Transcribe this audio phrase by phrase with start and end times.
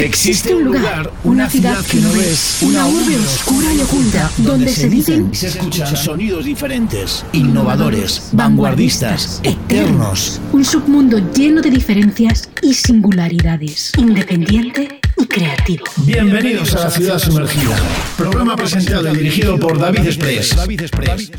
[0.00, 4.88] Existe un lugar, una ciudad que no ves, una urbe oscura y oculta, donde se
[4.88, 10.40] dicen y se escuchan sonidos diferentes, innovadores, vanguardistas, eternos.
[10.52, 15.84] Un submundo lleno de diferencias y singularidades, independiente creativo.
[16.04, 17.76] Bienvenidos a la ciudad sumergida.
[18.16, 20.56] Programa presentado y dirigido por David Express.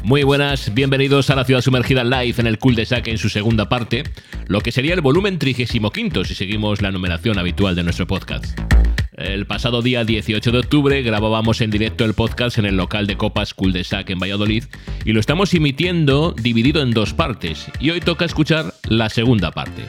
[0.04, 3.30] Muy buenas, bienvenidos a la ciudad sumergida live en el Cool de Saque en su
[3.30, 4.04] segunda parte,
[4.48, 5.92] lo que sería el volumen 35
[6.26, 8.60] si seguimos la numeración habitual de nuestro podcast.
[9.14, 13.18] El pasado día 18 de octubre grabábamos en directo el podcast en el local de
[13.18, 14.64] copas Cool de Sac en Valladolid
[15.06, 19.84] y lo estamos emitiendo dividido en dos partes y hoy toca escuchar la segunda parte.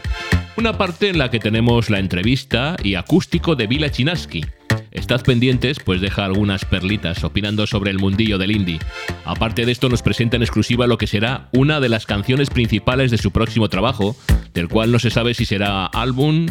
[0.55, 4.45] Una parte en la que tenemos la entrevista y acústico de Vila Chinaski.
[4.91, 8.79] Estad pendientes, pues deja algunas perlitas opinando sobre el mundillo del indie.
[9.25, 13.11] Aparte de esto, nos presenta en exclusiva lo que será una de las canciones principales
[13.11, 14.15] de su próximo trabajo,
[14.53, 16.47] del cual no se sabe si será álbum,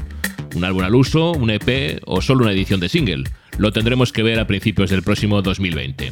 [0.55, 3.26] un álbum al uso, un EP o solo una edición de single.
[3.59, 6.11] Lo tendremos que ver a principios del próximo 2020.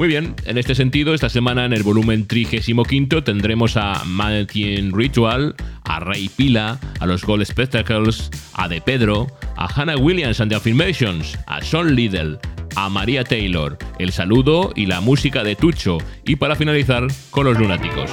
[0.00, 5.54] Muy bien, en este sentido, esta semana en el volumen 35 tendremos a Mannequin Ritual,
[5.84, 9.26] a Ray Pila, a los Gold Spectacles, a De Pedro,
[9.58, 12.38] a Hannah Williams and the Affirmations, a Sean Liddell,
[12.76, 17.58] a María Taylor, el saludo y la música de Tucho, y para finalizar con los
[17.58, 18.10] lunáticos.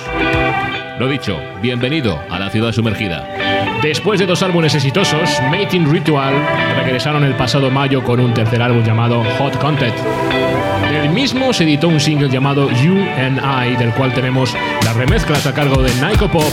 [0.99, 3.77] Lo dicho, bienvenido a la ciudad sumergida.
[3.81, 6.35] Después de dos álbumes exitosos, Mating Ritual
[6.83, 9.95] regresaron el pasado mayo con un tercer álbum llamado Hot Content.
[11.01, 15.45] Del mismo se editó un single llamado You and I, del cual tenemos las remezclas
[15.45, 16.51] a cargo de Nico Pop.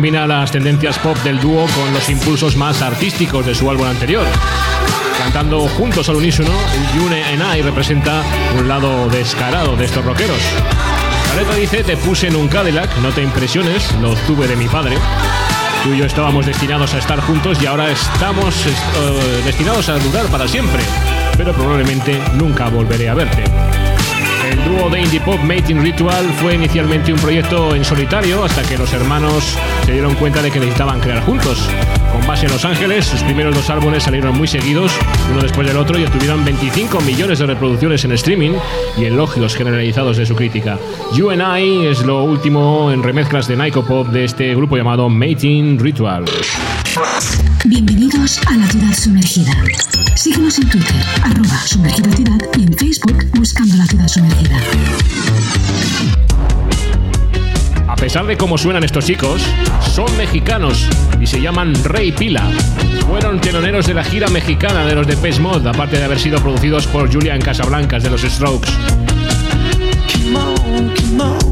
[0.00, 4.24] Combina las tendencias pop del dúo con los impulsos más artísticos de su álbum anterior.
[5.18, 6.48] Cantando juntos al unísono,
[6.94, 8.22] Yune and I representa
[8.58, 10.38] un lado descarado de estos rockeros.
[11.28, 14.68] La letra dice, te puse en un Cadillac, no te impresiones, lo tuve de mi
[14.68, 14.96] padre.
[15.84, 20.24] Tú y yo estábamos destinados a estar juntos y ahora estamos eh, destinados a durar
[20.28, 20.80] para siempre,
[21.36, 23.44] pero probablemente nunca volveré a verte.
[24.50, 28.76] El dúo de indie pop Mating Ritual fue inicialmente un proyecto en solitario hasta que
[28.76, 29.56] los hermanos
[29.86, 31.68] se dieron cuenta de que necesitaban crear juntos.
[32.10, 34.90] Con base en Los Ángeles, sus primeros dos álbumes salieron muy seguidos,
[35.30, 38.50] uno después del otro, y obtuvieron 25 millones de reproducciones en streaming
[38.98, 40.80] y elogios generalizados de su crítica.
[41.14, 45.08] You and I es lo último en remezclas de Nico Pop de este grupo llamado
[45.08, 46.24] Mating Ritual.
[48.30, 49.52] Bienvenidos a la ciudad sumergida.
[50.14, 54.56] Síguenos en Twitter, arroba sumergida y en Facebook buscando la ciudad sumergida.
[57.88, 59.42] A pesar de cómo suenan estos chicos,
[59.92, 60.86] son mexicanos
[61.20, 62.48] y se llaman Rey Pila.
[63.08, 66.40] Fueron teloneros de la gira mexicana de los de Pez Mod, aparte de haber sido
[66.40, 68.70] producidos por Julian Casablancas de los Strokes.
[70.32, 71.49] Rodrigo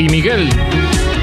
[0.00, 0.48] y Miguel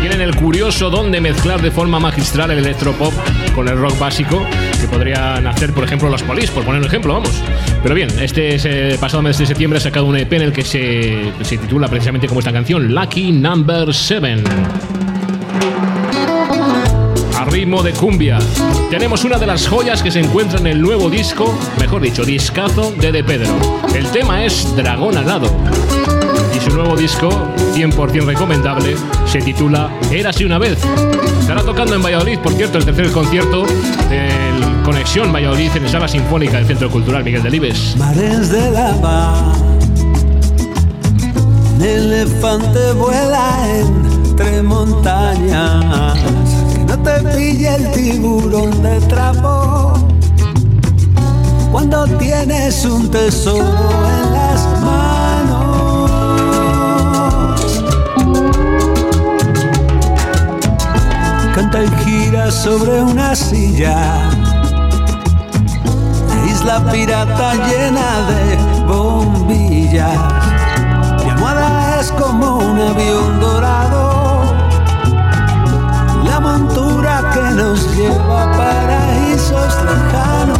[0.01, 3.11] tienen el curioso don de mezclar de forma magistral el electropop
[3.55, 4.45] con el rock básico
[4.79, 7.41] que podrían hacer, por ejemplo, los Police, por poner un ejemplo, vamos.
[7.81, 11.31] Pero bien, este pasado mes de septiembre ha sacado un EP en el que se,
[11.41, 14.43] se titula precisamente como esta canción, Lucky Number 7
[17.35, 18.37] a ritmo de cumbia.
[18.91, 22.91] Tenemos una de las joyas que se encuentra en el nuevo disco, mejor dicho, discazo
[22.91, 23.49] de De Pedro.
[23.95, 26.06] El tema es Dragón Alado
[26.77, 27.29] nuevo disco,
[27.73, 28.95] 100% recomendable,
[29.25, 30.77] se titula Érase una vez.
[31.39, 33.65] Estará tocando en Valladolid, por cierto, el tercer concierto
[34.09, 37.95] del Conexión Valladolid en la Sala Sinfónica del Centro Cultural Miguel Delibes.
[37.97, 39.53] Mares de lava,
[41.75, 46.15] un elefante vuela entre montañas,
[46.73, 49.93] que no te pille el tiburón de trapo.
[51.71, 55.06] Cuando tienes un tesoro en las manos
[61.83, 64.29] y gira sobre una silla.
[66.27, 70.17] La isla pirata llena de bombillas.
[71.23, 74.55] Mi almohada es como un avión dorado.
[76.25, 80.56] La montura que nos lleva a paraísos lejanos.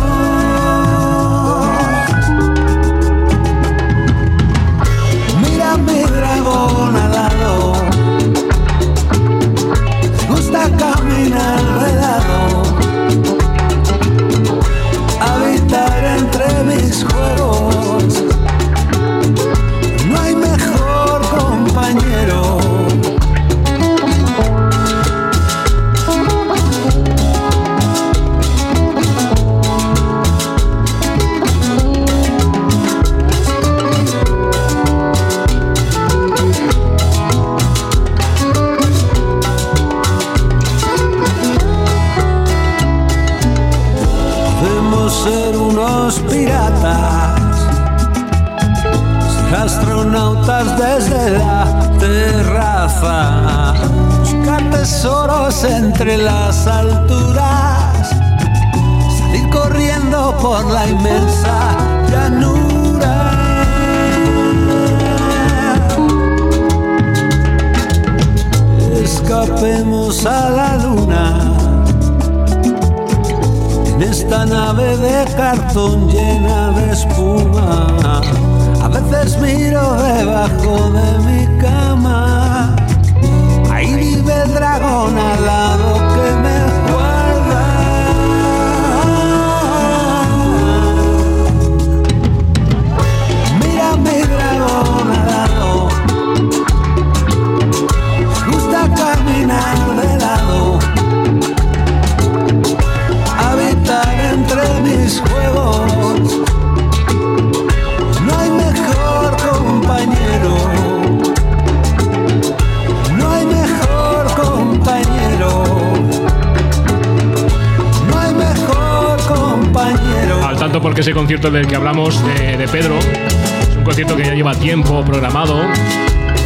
[120.78, 124.34] Tanto porque ese concierto del que hablamos de, de Pedro es un concierto que ya
[124.34, 125.62] lleva tiempo programado.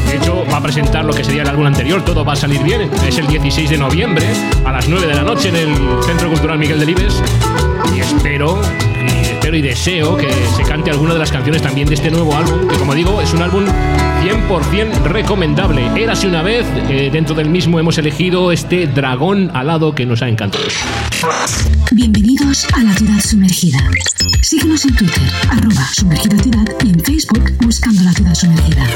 [0.07, 2.61] De hecho, va a presentar lo que sería el álbum anterior, todo va a salir
[2.63, 2.89] bien.
[3.05, 4.25] Es el 16 de noviembre
[4.65, 7.21] a las 9 de la noche en el Centro Cultural Miguel Delibes.
[7.95, 8.61] Y espero,
[9.05, 12.35] y espero y deseo que se cante alguna de las canciones también de este nuevo
[12.35, 13.65] álbum, que como digo, es un álbum
[14.21, 15.89] 100% recomendable.
[16.01, 20.29] Érase una vez, eh, dentro del mismo hemos elegido este dragón alado que nos ha
[20.29, 20.63] encantado.
[22.01, 23.77] Bienvenidos a la ciudad sumergida.
[24.41, 28.87] Síguenos en Twitter, arroba sumergida ciudad y en Facebook buscando la ciudad sumergida.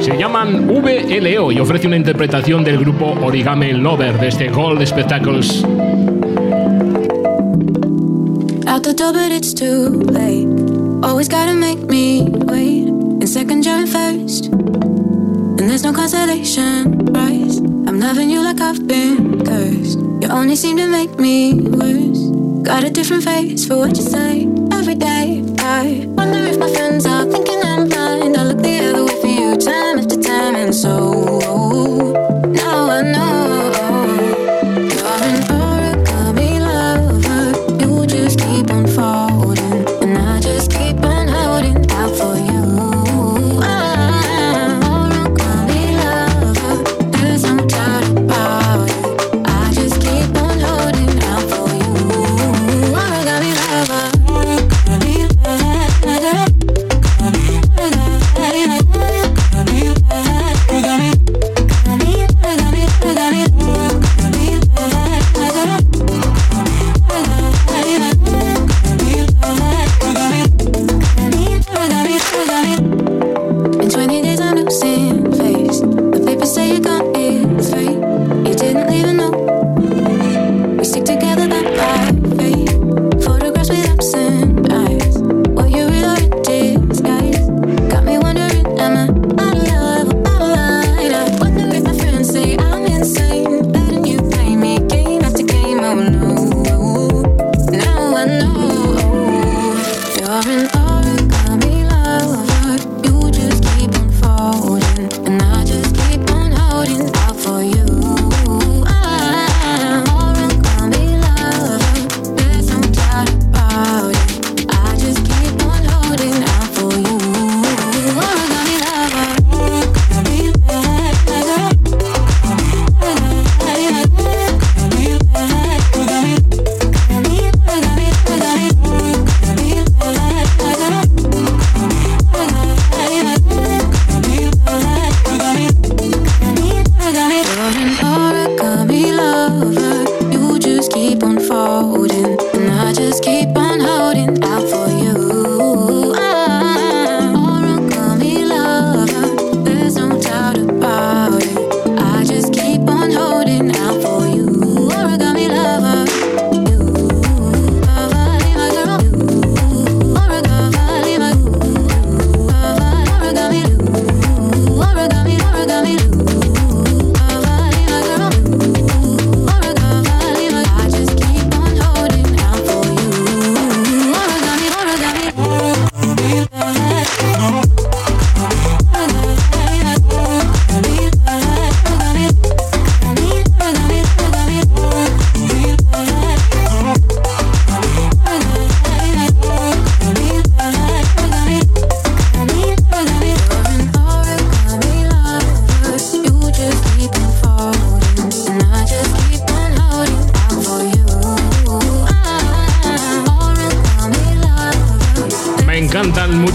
[0.00, 5.62] Se llaman VLO y ofrece una interpretación del grupo Origami Lover de este Gold Spectacles.
[8.66, 10.48] Out the door, but it's too late.
[11.04, 12.88] Always gotta make me wait.
[13.22, 14.55] In second, first.
[15.66, 17.58] And there's no consolation prize.
[17.58, 19.98] I'm loving you like I've been cursed.
[19.98, 22.20] You only seem to make me worse.
[22.62, 25.42] Got a different face for what you say every day.
[25.58, 27.55] I wonder if my friends are thinking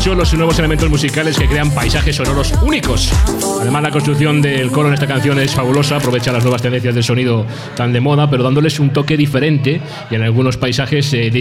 [0.01, 3.13] mucho los nuevos elementos musicales que crean paisajes sonoros únicos.
[3.61, 7.03] Además, la construcción del coro en esta canción es fabulosa, aprovecha las nuevas tendencias del
[7.03, 9.79] sonido tan de moda, pero dándoles un toque diferente
[10.09, 11.31] y en algunos paisajes eh,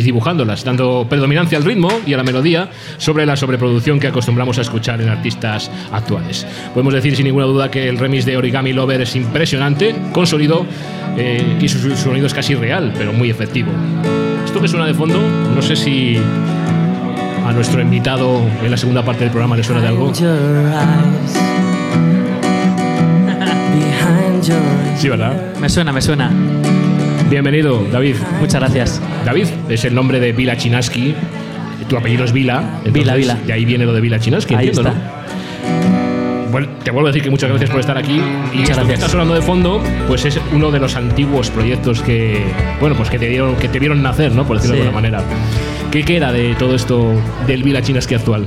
[0.62, 5.00] dando predominancia al ritmo y a la melodía sobre la sobreproducción que acostumbramos a escuchar
[5.00, 6.46] en artistas actuales.
[6.74, 10.66] Podemos decir sin ninguna duda que el remix de Origami Lover es impresionante, con sonido
[11.16, 13.70] eh, y su, su sonido es casi real, pero muy efectivo.
[14.44, 15.18] Esto que suena de fondo,
[15.54, 16.18] no sé si
[17.50, 20.12] a nuestro invitado en la segunda parte del programa le suena de algo.
[24.96, 25.54] Sí, ¿verdad?
[25.60, 26.30] Me suena, me suena.
[27.28, 28.16] Bienvenido, David.
[28.38, 29.00] Muchas gracias.
[29.24, 31.14] David es el nombre de Vila Chinaski.
[31.88, 32.60] Tu apellido es Vila.
[32.84, 33.34] entonces Vila, Vila.
[33.46, 35.02] De ahí viene lo de Vila Chinaski, Ahí entiendo, está.
[35.02, 36.50] ¿no?
[36.52, 38.20] Bueno, te vuelvo a decir que muchas gracias por estar aquí.
[38.52, 42.00] Y Muchas esto que está sonando de fondo, pues es uno de los antiguos proyectos
[42.02, 42.44] que,
[42.80, 44.44] bueno, pues que te dieron, que te vieron nacer, ¿no?
[44.46, 44.86] Por decirlo de Sí.
[44.88, 45.24] alguna manera.
[45.90, 48.46] ¿Qué queda de todo esto del Vila Chinaski actual?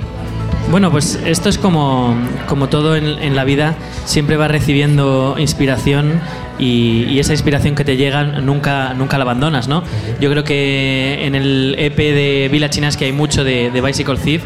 [0.71, 2.15] Bueno, pues esto es como,
[2.47, 6.21] como todo en, en la vida, siempre vas recibiendo inspiración
[6.57, 9.83] y, y esa inspiración que te llega nunca, nunca la abandonas, ¿no?
[10.21, 14.15] Yo creo que en el EP de Villa Chinas que hay mucho de, de Bicycle
[14.15, 14.43] Thief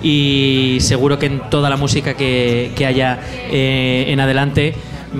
[0.00, 3.18] y seguro que en toda la música que, que haya
[3.50, 4.74] eh, en adelante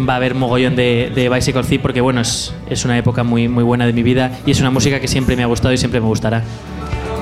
[0.09, 3.49] va a haber mogollón de, de Bicycle Thief porque bueno, es, es una época muy,
[3.49, 5.77] muy buena de mi vida y es una música que siempre me ha gustado y
[5.77, 6.45] siempre me gustará.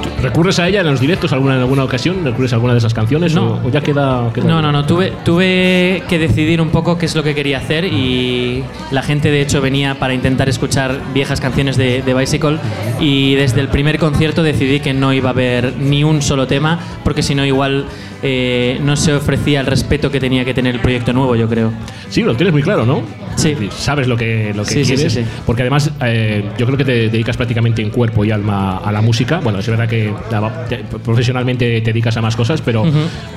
[0.05, 0.14] Tutto.
[0.23, 2.25] ¿Recurres a ella en los directos alguna, en alguna ocasión?
[2.25, 3.35] ¿Recurres a alguna de esas canciones?
[3.35, 3.55] No.
[3.63, 4.87] ¿O, o ya queda, queda- No, no, no.
[4.87, 9.31] Tuve, tuve que decidir un poco qué es lo que quería hacer y la gente
[9.31, 12.57] de hecho venía para intentar escuchar viejas canciones de, de Bicycle
[13.01, 16.79] y desde el primer concierto decidí que no iba a haber ni un solo tema
[17.05, 17.85] porque si no igual
[18.23, 21.71] eh, no se ofrecía el respeto que tenía que tener el proyecto nuevo, yo creo.
[22.09, 23.03] Sí, lo tienes muy claro, ¿no?
[23.37, 23.55] Sí.
[23.71, 25.13] Sabes lo que, lo que sí, quieres.
[25.13, 25.29] sí, sí.
[25.45, 29.03] Porque además, eh, yo creo que te dedicas prácticamente en cuerpo y alma a la
[29.03, 29.41] música.
[29.43, 32.85] Bueno, es verdad que la- te- profesionalmente te dedicas a más cosas, pero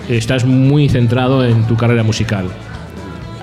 [0.10, 2.48] estás muy centrado en tu carrera musical.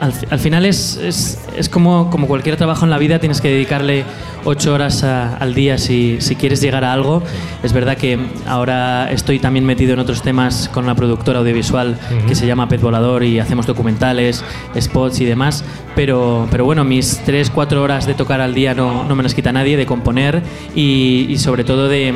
[0.00, 3.48] Al, al final es, es, es como, como cualquier trabajo en la vida, tienes que
[3.48, 4.04] dedicarle
[4.44, 7.22] ocho horas a- al día si, si quieres llegar a algo.
[7.62, 11.96] Es verdad que ahora estoy también metido en otros temas con una productora audiovisual
[12.28, 14.44] que se llama Pez Volador y hacemos documentales,
[14.78, 19.04] spots y demás, pero, pero bueno, mis tres, cuatro horas de tocar al día no,
[19.04, 20.42] no me las quita nadie, de componer
[20.74, 22.12] y, y sobre todo de,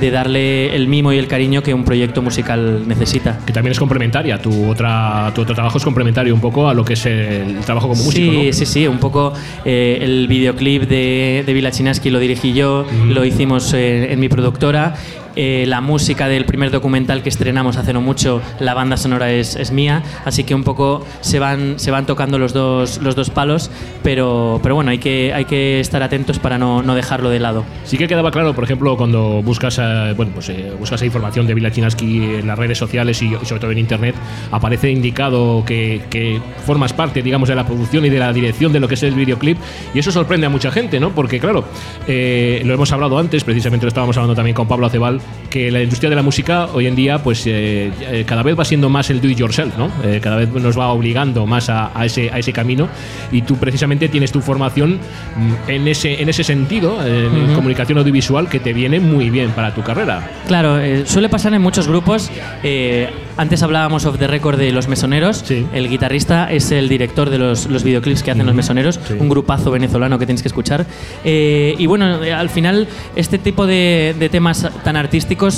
[0.00, 3.38] de darle el mimo y el cariño que un proyecto musical necesita.
[3.44, 4.38] Que también es complementaria.
[4.40, 8.02] Tu, otra, tu otro trabajo es complementario un poco a lo que el trabajo como
[8.02, 8.32] músico.
[8.32, 8.52] Sí, ¿no?
[8.52, 9.32] sí, sí, un poco
[9.64, 14.28] eh, el videoclip de, de Vila Chinaski lo dirigí yo, lo hicimos eh, en mi
[14.28, 14.94] productora.
[15.36, 19.54] Eh, la música del primer documental que estrenamos hace no mucho, la banda sonora es,
[19.56, 23.30] es mía, así que un poco se van, se van tocando los dos, los dos
[23.30, 23.70] palos,
[24.02, 27.64] pero, pero bueno, hay que, hay que estar atentos para no, no dejarlo de lado.
[27.84, 31.54] Sí que quedaba claro, por ejemplo, cuando buscas, eh, bueno, pues, eh, buscas información de
[31.54, 34.14] Vila Chinaski en las redes sociales y, sobre todo en internet,
[34.50, 38.80] aparece indicado que, que formas parte, digamos, de la producción y de la dirección de
[38.80, 39.58] lo que es el videoclip
[39.94, 41.10] y eso sorprende a mucha gente, ¿no?
[41.10, 41.64] Porque claro,
[42.06, 45.20] eh, lo hemos hablado antes, precisamente lo estábamos hablando también con Pablo Acebal,
[45.50, 48.64] que la industria de la música hoy en día, pues eh, eh, cada vez va
[48.64, 49.90] siendo más el do it yourself, ¿no?
[50.04, 52.88] Eh, cada vez nos va obligando más a, a ese, a ese camino
[53.32, 54.94] y tú precisamente tienes tu formación
[55.36, 57.54] mm, en ese, en ese sentido, en Ujú.
[57.54, 60.28] comunicación audiovisual, que te viene muy bien para tu carrera.
[60.48, 62.30] Claro, eh, suele pasar en muchos grupos.
[62.62, 63.08] eh,
[63.38, 65.42] antes hablábamos of the record de Los Mesoneros.
[65.44, 65.66] Sí.
[65.74, 69.12] El guitarrista es el director de los, los videoclips que hacen Los Mesoneros, Sí.
[69.18, 70.86] un grupazo venezolano que tienes que escuchar.
[71.22, 75.15] Y bueno, al final este tipo de, de temas tan artísticos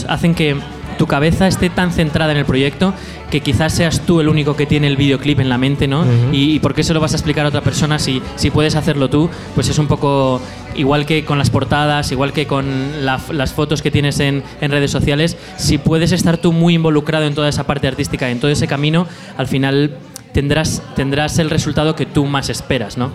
[0.08, 0.56] hacen que
[0.98, 2.92] tu cabeza esté tan centrada en el proyecto
[3.30, 6.04] que quizás seas tú el único que tiene el videoclip en la mente, ¿no?
[6.32, 8.74] y, y por qué se lo vas a explicar a otra persona si, si puedes
[8.74, 9.28] hacerlo tú?
[9.54, 10.40] Pues es un poco
[10.74, 14.70] igual que con las portadas, igual que con la- las fotos que tienes en, en
[14.72, 18.50] redes sociales, si puedes estar tú muy involucrado en toda esa parte artística, en todo
[18.50, 19.96] ese camino, al final
[20.32, 23.10] tendrás, tendrás el resultado que tú más esperas, ¿no?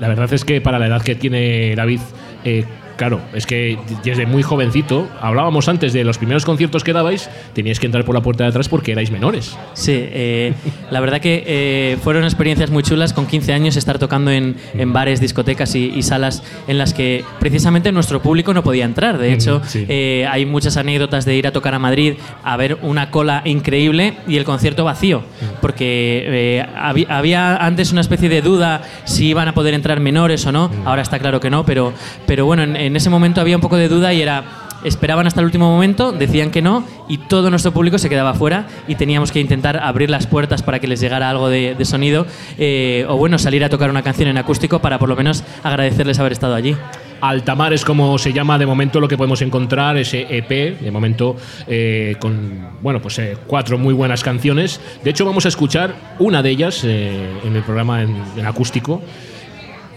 [0.00, 2.00] La verdad es que para la edad que tiene David,
[2.44, 2.64] eh,
[3.00, 7.80] claro, es que desde muy jovencito, hablábamos antes de los primeros conciertos que dabais, teníais
[7.80, 9.56] que entrar por la puerta de atrás porque erais menores.
[9.72, 10.52] Sí, eh,
[10.90, 14.92] la verdad que eh, fueron experiencias muy chulas con 15 años estar tocando en, en
[14.92, 19.16] bares, discotecas y, y salas en las que precisamente nuestro público no podía entrar.
[19.16, 19.86] De hecho, sí.
[19.88, 24.18] eh, hay muchas anécdotas de ir a tocar a Madrid a ver una cola increíble
[24.28, 25.22] y el concierto vacío,
[25.62, 26.24] porque
[26.58, 30.52] eh, habi- había antes una especie de duda si iban a poder entrar menores o
[30.52, 30.70] no.
[30.84, 31.94] Ahora está claro que no, pero,
[32.26, 34.44] pero bueno, en, en ese momento había un poco de duda y era
[34.84, 38.66] esperaban hasta el último momento, decían que no y todo nuestro público se quedaba fuera
[38.88, 42.26] y teníamos que intentar abrir las puertas para que les llegara algo de, sonido
[42.58, 46.18] eh, o bueno, salir a tocar una canción en acústico para por lo menos agradecerles
[46.18, 46.76] haber estado allí.
[47.20, 51.36] Altamar es como se llama de momento lo que podemos encontrar, ese EP, de momento
[51.66, 54.80] eh, con bueno, pues eh, cuatro muy buenas canciones.
[55.04, 59.02] De hecho, vamos a escuchar una de ellas en el programa en, en acústico,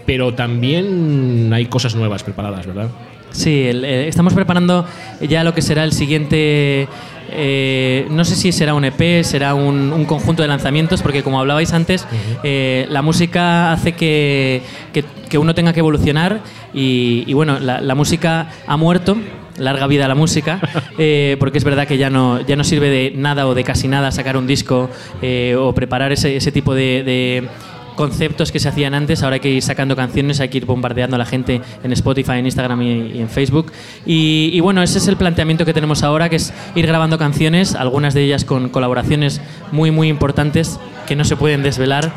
[0.06, 2.88] pero también hay cosas nuevas preparadas, ¿verdad?
[3.30, 4.86] Sí, el- eh, estamos preparando
[5.20, 6.88] ya lo que será el siguiente.
[7.36, 11.40] eh, no sé si será un EP, será un, un conjunto de lanzamientos, porque como
[11.40, 12.06] hablabais antes,
[12.44, 14.62] eh, la música hace que,
[14.92, 16.40] que- que uno tenga que evolucionar
[16.74, 19.16] y, y bueno, la, la música ha muerto.
[19.56, 20.60] Larga vida a la música,
[20.98, 23.86] eh, porque es verdad que ya no, ya no sirve de nada o de casi
[23.86, 24.90] nada sacar un disco
[25.22, 27.48] eh, o preparar ese, ese tipo de- de,
[27.96, 31.16] conceptos que se hacían antes, ahora hay que ir sacando canciones, hay que ir bombardeando
[31.16, 33.72] a la gente en Spotify, en Instagram y, en Facebook.
[34.06, 37.74] Y, y bueno, ese es el planteamiento que tenemos ahora, que es ir grabando canciones,
[37.74, 39.40] algunas de ellas con colaboraciones
[39.72, 42.12] muy, muy importantes que no se pueden desvelar,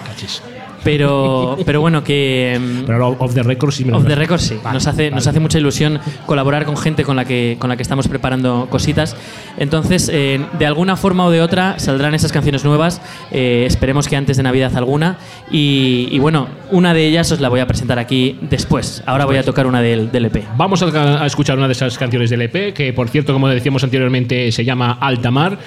[0.87, 2.57] pero, pero bueno, que...
[2.59, 4.57] mm, Pero off the record sí me Off the record sí.
[4.63, 5.29] Vale, nos, hace, nos vale.
[5.31, 9.17] hace mucha ilusión colaborar con gente con la que, con la que estamos preparando cositas.
[9.57, 13.01] Entonces, eh, de alguna forma o de otra saldrán esas canciones nuevas.
[13.31, 15.17] eh, esperemos que antes de Navidad alguna.
[15.51, 19.03] Y, y bueno, una de ellas os la voy a presentar aquí después.
[19.05, 20.45] Ahora voy a tocar una del, del EP.
[20.55, 23.83] Vamos a, a escuchar una de esas canciones del EP, que por cierto, como decíamos
[23.83, 25.57] anteriormente, se llama Altamar.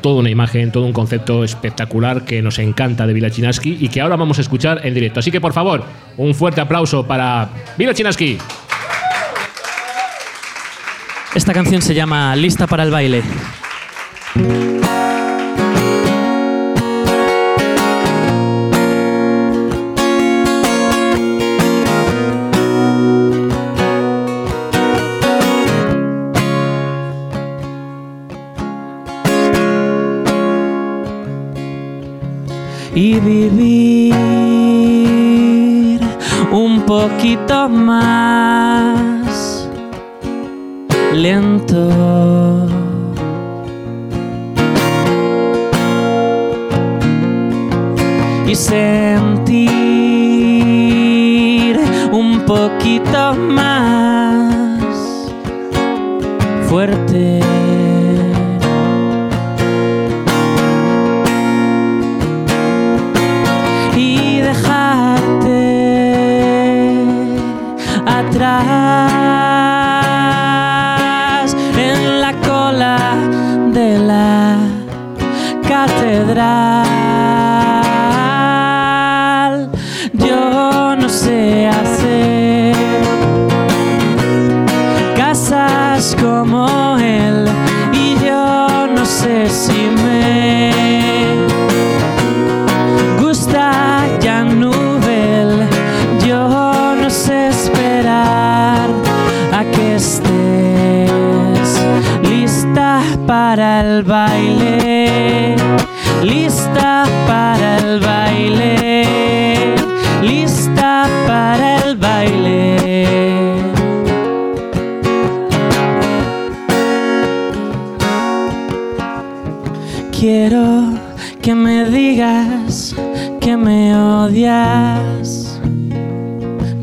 [0.00, 4.00] Toda una imagen, todo un concepto espectacular que nos encanta de Vila Chinaski y que
[4.00, 5.20] ahora vamos a escuchar en directo.
[5.20, 5.84] Así que, por favor,
[6.16, 8.38] un fuerte aplauso para Vila Chinaski.
[11.34, 13.22] Esta canción se llama Lista para el baile.
[32.96, 34.10] Y vivir
[36.50, 39.68] un poquito más
[41.12, 42.66] lento.
[48.46, 49.66] Y sentir
[52.12, 54.94] un poquito más
[56.66, 57.55] fuerte.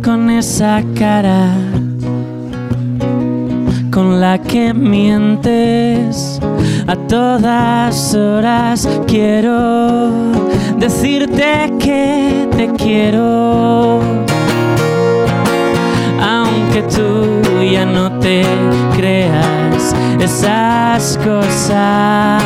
[0.04, 1.54] Con esa cara
[3.90, 6.42] con la que mientes
[6.88, 8.86] a todas horas.
[9.08, 10.12] Quiero
[10.78, 14.02] decirte que te quiero,
[16.22, 18.44] aunque tú ya no te
[18.98, 22.44] creas esas cosas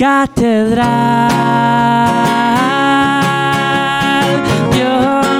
[0.00, 1.28] catedral.
[4.78, 4.96] Yo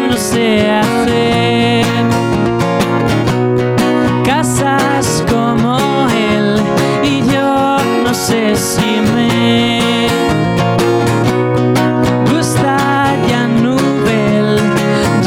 [0.09, 1.87] no sé hacer
[4.23, 5.79] casas como
[6.11, 6.61] él
[7.03, 10.09] y yo no sé si me
[12.31, 12.77] gusta
[13.31, 14.51] ya Nubel.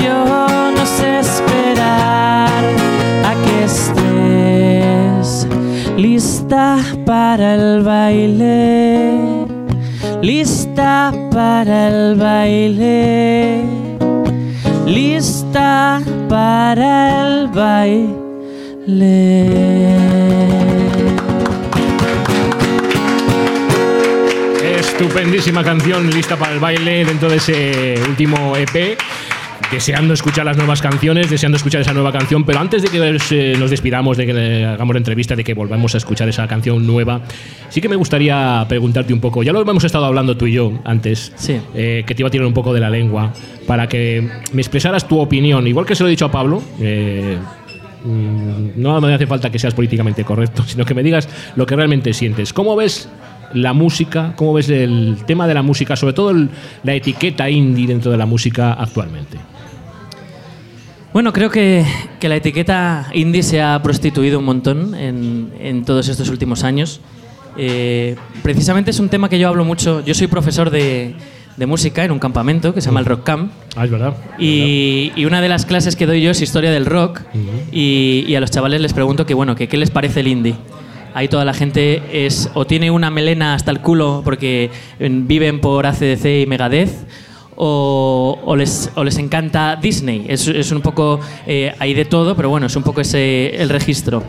[0.03, 0.19] Yo
[0.77, 2.63] no sé esperar
[3.29, 5.27] a que estés
[5.97, 8.52] lista para el baile,
[11.63, 13.63] para el baile,
[14.85, 18.09] lista para el baile.
[24.77, 28.97] Estupendísima canción lista para el baile dentro de ese último EP.
[29.71, 33.55] Deseando escuchar las nuevas canciones, deseando escuchar esa nueva canción, pero antes de que eh,
[33.57, 37.21] nos despidamos, de que hagamos la entrevista, de que volvamos a escuchar esa canción nueva,
[37.69, 40.73] sí que me gustaría preguntarte un poco, ya lo hemos estado hablando tú y yo
[40.85, 41.57] antes, Sí.
[41.73, 43.33] eh, que te iba a tirar un poco de la lengua,
[43.67, 46.61] para que me expresaras tu opinión, igual que se lo he dicho a Pablo.
[46.79, 47.37] eh,
[48.05, 51.75] mm, no me hace falta que seas políticamente correcto, sino que me digas lo que
[51.75, 52.53] realmente sientes.
[52.53, 53.09] ¿Cómo ves
[53.53, 54.33] la música?
[54.35, 56.49] ¿Cómo ves el tema de la música, sobre todo el-
[56.83, 59.37] la etiqueta indie dentro de la música actualmente?
[61.13, 61.85] Bueno, creo que,
[62.19, 67.01] que la etiqueta indie se ha prostituido un montón en, en todos estos últimos años.
[67.55, 70.03] Eh, precisamente es un tema que yo hablo mucho.
[70.03, 71.13] Yo soy profesor de,
[71.55, 73.51] de música en un campamento que se llama el Rock Camp.
[73.75, 74.15] Ah, es verdad.
[74.39, 77.21] Y, y una de las clases que doy yo es historia del rock
[77.71, 80.55] y, y a los chavales les pregunto que bueno, que qué les parece el indie.
[81.13, 85.61] Ahí toda la gente es o tiene una melena hasta el culo porque eh, viven
[85.61, 86.89] por ACDC y Megadeth
[87.55, 90.25] o, o les, o les encanta Disney.
[90.27, 93.69] Es, es un poco, eh, hay de todo, pero bueno, es un poco ese el
[93.69, 94.23] registro.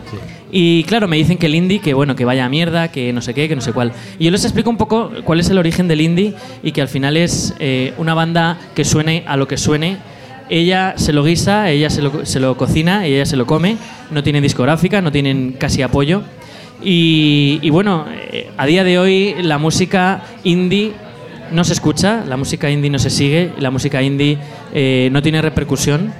[0.51, 3.21] Y claro, me dicen que el indie, que bueno, que vaya a mierda, que no
[3.21, 3.93] sé qué, que no sé cuál.
[4.19, 6.89] Y yo les explico un poco cuál es el origen del indie y que al
[6.89, 9.97] final es eh, una banda que suene a lo que suene.
[10.51, 13.77] Ella se lo guisa, ella se lo, se lo cocina, ella se lo come.
[14.13, 16.23] No tienen discográfica, no tienen casi apoyo.
[16.83, 20.93] Y, y bueno, eh, a día de hoy la música indie
[21.53, 24.39] no se escucha, la música indie no se sigue, la música indie
[24.73, 26.13] eh, no tiene repercusión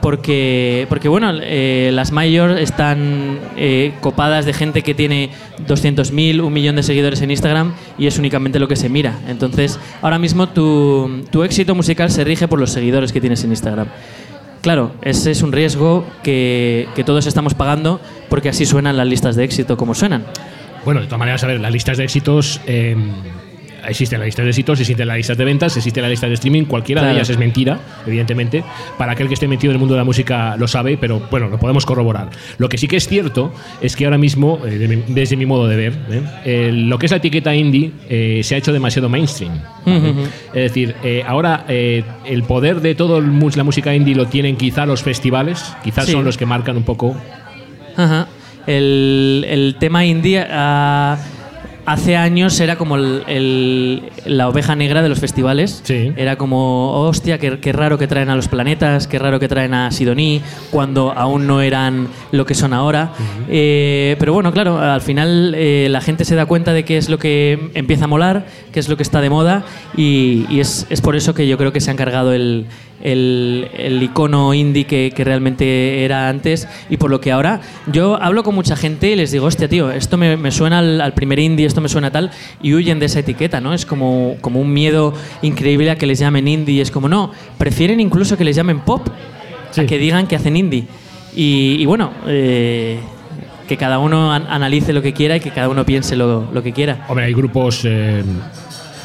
[0.00, 5.30] porque, porque bueno, eh, las mayores están eh, copadas de gente que tiene
[5.66, 9.18] 200.000, un millón de seguidores en Instagram y es únicamente lo que se mira.
[9.28, 13.50] Entonces, ahora mismo tu, tu éxito musical se rige por los seguidores que tienes en
[13.50, 13.88] Instagram.
[14.62, 19.36] Claro, ese es un riesgo que, que todos estamos pagando porque así suenan las listas
[19.36, 20.24] de éxito como suenan.
[20.84, 22.60] Bueno, de todas maneras, a ver, las listas de éxitos.
[22.66, 22.96] eh,
[23.88, 26.64] existen las listas de éxitos, existen las listas de ventas, existen las listas de streaming.
[26.64, 27.16] Cualquiera de Claro.
[27.18, 28.62] ellas es mentira, evidentemente.
[28.96, 31.48] Para aquel que esté metido en el mundo de la música lo sabe, pero bueno,
[31.48, 32.30] lo podemos corroborar.
[32.58, 35.46] Lo que sí que es cierto es que ahora mismo, eh, de mi- desde mi
[35.46, 35.92] modo de ver,
[36.44, 36.70] ¿eh?
[36.72, 39.52] Lo que es la etiqueta indie eh, se ha hecho demasiado mainstream.
[39.84, 40.10] ¿vale?
[40.10, 40.20] Ujú.
[40.54, 44.84] Es decir, eh, ahora eh, el poder de toda la música indie lo tienen quizá
[44.86, 46.12] los festivales, quizás Sí.
[46.12, 47.16] son los que marcan un poco.
[47.96, 48.26] Ajá.
[48.66, 51.16] El, el tema indie ah,
[51.92, 55.80] hace años era como el- el- la oveja negra de los festivales.
[55.84, 56.12] Sí.
[56.16, 59.72] Era como, hostia, qué, qué raro que traen a los planetas, qué raro que traen
[59.74, 63.12] a Sidoní, cuando aún no eran lo que son ahora.
[63.48, 67.08] Eh, pero bueno, claro, al final eh, la gente se da cuenta de qué es
[67.08, 69.64] lo que empieza a molar, qué es lo que está de moda,
[69.96, 72.66] y, y es, es por eso que yo creo que se han cargado el,
[73.02, 77.60] el, el icono indie que, que realmente era antes y por lo que ahora
[77.92, 81.00] yo hablo con mucha gente y les digo, hostia, tío, esto me, me suena al,
[81.00, 82.30] al primer indie, esto me suena tal,
[82.62, 83.72] y huyen de esa etiqueta, ¿no?
[83.74, 88.00] Es como, como un miedo increíble a que les llamen indie, es como, no, prefieren
[88.00, 89.06] incluso que les llamen pop,
[89.70, 89.82] Sí.
[89.82, 90.86] a que digan que hacen indie.
[91.36, 92.98] Y, y bueno, eh,
[93.68, 96.62] que cada uno an- analice lo que quiera y que cada uno piense lo, lo
[96.62, 97.04] que quiera.
[97.08, 98.24] Hombre, hay grupos eh,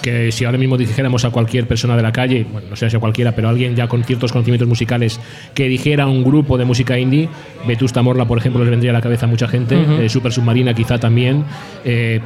[0.03, 2.95] que si ahora mismo dijéramos a cualquier persona de la calle, bueno, no sé si
[2.95, 5.19] a cualquiera, pero alguien ya con ciertos conocimientos musicales
[5.55, 7.29] que dijera un grupo de música indie,
[7.65, 10.75] Vetusta Morla, por ejemplo, les vendría a la cabeza a mucha gente, eh, Super Submarina
[10.75, 11.43] quizá también.
[11.83, 12.19] eh,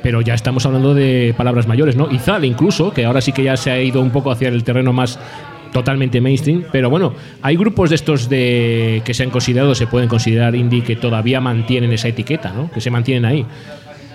[0.00, 2.08] pero ya estamos hablando de palabras mayores, ¿no?
[2.08, 4.92] Izal incluso, que ahora sí que ya se ha ido un poco hacia el terreno
[4.92, 5.18] más
[5.72, 10.08] totalmente mainstream, pero bueno, hay grupos de estos de que se han considerado, se pueden
[10.08, 12.70] considerar indie que todavía mantienen esa etiqueta, ¿no?
[12.70, 13.44] Que se mantienen ahí.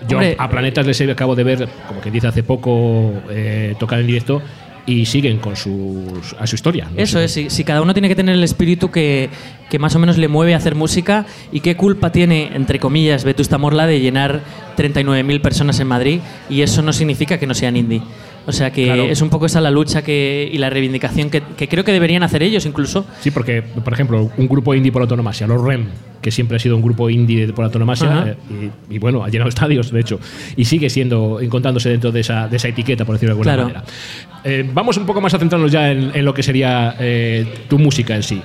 [0.07, 3.99] Yo Hombre, a Planetas les acabo de ver, como que dice hace poco, eh, tocar
[3.99, 4.41] en directo
[4.85, 6.89] y siguen con sus, a su historia.
[6.91, 7.01] ¿no?
[7.01, 9.29] Eso es, si, si cada uno tiene que tener el espíritu que,
[9.69, 13.23] que más o menos le mueve a hacer música y qué culpa tiene, entre comillas,
[13.23, 14.41] Vetusta Morla de llenar
[14.77, 18.01] 39.000 personas en Madrid y eso no significa que no sean indie.
[18.45, 19.03] O sea que Claro.
[19.03, 22.23] es un poco esa la lucha que, y la reivindicación que, que creo que deberían
[22.23, 23.06] hacer ellos incluso.
[23.21, 25.86] Sí, porque, por ejemplo, un grupo indie por autonomasia, los REM,
[26.21, 29.47] que siempre ha sido un grupo indie por autonomasia, eh, y, y bueno, ha llenado
[29.56, 30.19] estadios, de hecho,
[30.58, 33.63] y sigue siendo, encontrándose dentro de esa, de esa etiqueta, por decirlo de alguna Claro.
[33.69, 33.84] manera.
[34.43, 37.79] Eh, vamos un poco más a centrarnos ya en, en lo que sería eh, tu
[37.79, 38.41] música en sí.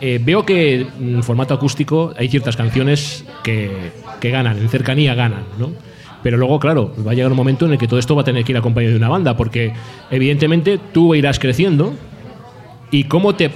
[0.00, 3.70] Eh, veo que en formato acústico hay ciertas canciones que,
[4.20, 5.72] que ganan, en cercanía ganan, ¿no?
[6.26, 8.24] Pero luego, claro, va a llegar un momento en el que todo esto va a
[8.24, 9.72] tener que ir acompañado de una banda, porque
[10.10, 11.94] evidentemente tú irás creciendo
[12.90, 13.48] ¿Y cómo te,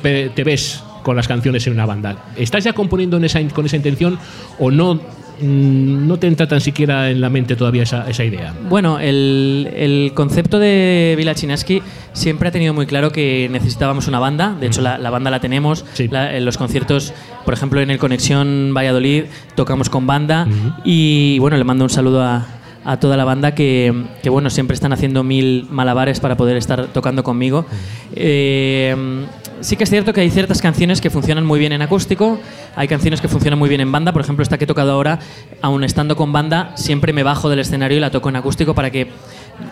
[0.44, 2.16] ves con las canciones en una banda?
[2.36, 4.18] ¿Estás ya componiendo en esa, in- con esa intención
[4.58, 8.52] o no, mm, no te entra tan siquiera en la mente todavía esa, esa idea?
[8.68, 11.80] Bueno, el, el concepto de Vila Chinaski
[12.12, 14.56] siempre ha tenido muy claro que necesitábamos una banda.
[14.60, 15.84] De hecho, la, la banda la tenemos.
[15.94, 16.08] Sí.
[16.08, 17.12] La- en los conciertos,
[17.44, 20.46] por ejemplo, en el Conexión Valladolid, tocamos con banda.
[20.84, 22.46] Y bueno, le mando un saludo a,
[22.84, 26.86] a toda la banda que, que, bueno, siempre están haciendo mil malabares para poder estar
[26.88, 27.66] tocando conmigo.
[28.14, 29.26] Eh,
[29.60, 32.40] sí que es cierto que hay ciertas canciones que funcionan muy bien en acústico,
[32.76, 35.18] hay canciones que funcionan muy bien en banda, por ejemplo, esta que he tocado ahora,
[35.60, 38.90] aún estando con banda, siempre me bajo del escenario y la toco en acústico para
[38.90, 39.08] que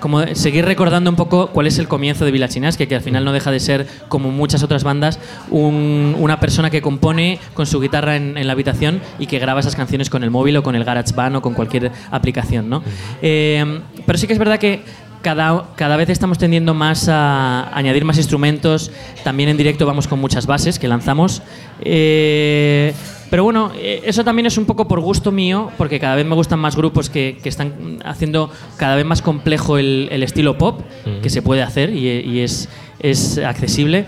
[0.00, 3.24] como seguir recordando un poco cuál es el comienzo de Vila Chinas, que al final
[3.24, 5.18] no deja de ser, como muchas otras bandas,
[5.50, 10.10] una persona que compone con su guitarra en, la habitación y que graba esas canciones
[10.10, 12.68] con el móvil o con el GarageBand o con cualquier aplicación.
[12.68, 12.82] ¿no?
[13.22, 14.82] Eh, pero sí que es verdad que
[15.22, 18.90] cada, cada, vez estamos tendiendo más a añadir más instrumentos.
[19.24, 21.42] También en directo vamos con muchas bases que lanzamos.
[21.80, 22.94] Eh,
[23.30, 26.34] pero bueno, eh, eso también es un poco por gusto mío, porque cada vez me
[26.34, 30.80] gustan más grupos que, que están haciendo cada vez más complejo el, el estilo pop,
[31.22, 32.68] que se puede hacer y, y es,
[33.00, 34.06] es, accesible.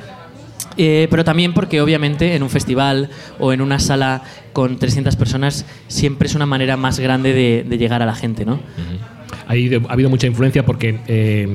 [0.77, 5.67] Eh, pero también porque obviamente en un festival o en una sala con 300 personas
[5.89, 8.61] siempre es una manera más grande de, de llegar a la gente, ¿no?
[9.47, 9.53] Ha
[9.93, 11.49] habido mucha influencia porque eh,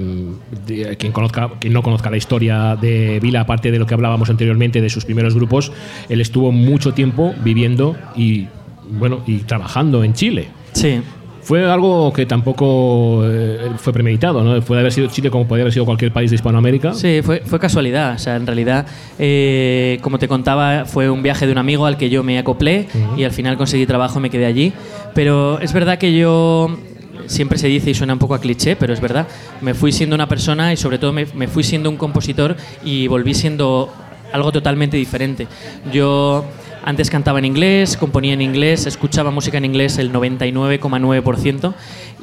[0.97, 4.81] quien, conozca, quien no conozca la historia de Vila, aparte de lo que hablábamos anteriormente
[4.81, 5.71] de sus primeros grupos,
[6.09, 8.47] él estuvo mucho tiempo viviendo y,
[8.89, 10.47] bueno, y trabajando en Chile.
[10.73, 11.01] Sí.
[11.45, 14.59] Fue algo que tampoco eh, fue premeditado, ¿no?
[14.61, 16.95] Puede haber sido Chile como podría haber sido cualquier país de Hispanoamérica.
[16.95, 18.15] Sí, fue, fue casualidad.
[18.15, 18.87] O sea, en realidad,
[19.19, 22.87] eh, como te contaba, fue un viaje de un amigo al que yo me acoplé
[23.15, 24.73] y al final conseguí trabajo y me quedé allí.
[25.13, 26.79] Pero es verdad que yo
[27.27, 29.27] siempre se dice y suena un poco a cliché, pero es verdad,
[29.61, 33.33] me fui siendo una persona y sobre todo me, fui siendo un compositor y volví
[33.33, 33.93] siendo
[34.31, 35.47] algo totalmente diferente.
[35.91, 36.45] Yo
[36.83, 41.73] antes cantaba en inglés, componía en inglés, escuchaba música en inglés el 99,9%